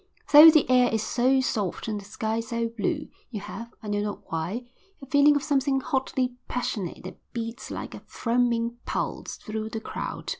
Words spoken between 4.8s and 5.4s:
a feeling